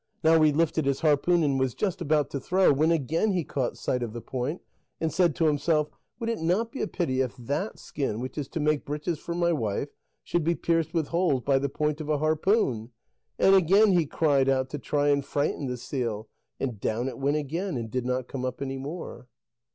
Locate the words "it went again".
17.07-17.77